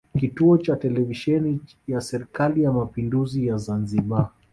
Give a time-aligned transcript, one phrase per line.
[0.19, 4.29] Kituo cha Televisheni ya Serikali ya Mapinduzi ya Zanzibar